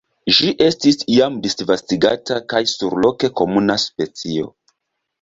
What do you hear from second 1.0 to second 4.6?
iam disvastigata kaj surloke komuna specio.